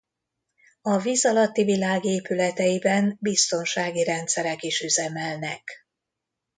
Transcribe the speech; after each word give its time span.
A 0.81 0.97
víz 0.97 1.25
alatti 1.25 1.63
világ 1.63 2.05
épületeiben 2.05 3.17
biztonsági 3.19 4.03
rendszerek 4.03 4.63
is 4.63 4.79
üzemelnek. 4.81 5.87